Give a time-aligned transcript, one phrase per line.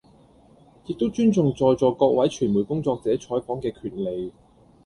[0.87, 4.33] 亦都尊重在座各位傳媒工作者採訪嘅權利